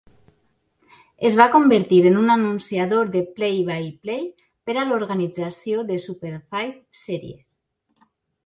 [1.29, 4.25] Es va convertir en un anunciador de "play-by-play"
[4.71, 7.55] per a l'organització a Superfight Series.